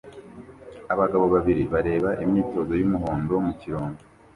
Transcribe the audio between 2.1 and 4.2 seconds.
imyitozo y'umuhondo mu kirombe